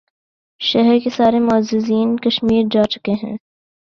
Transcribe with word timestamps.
شہر 0.61 0.97
کے 1.03 1.09
سارے 1.09 1.39
معززین 1.39 2.15
کشمیر 2.17 2.63
جا 2.71 2.83
چکے 2.83 3.11
ہیں۔ 3.23 3.35